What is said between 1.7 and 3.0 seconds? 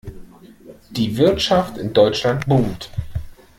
in Deutschland boomt.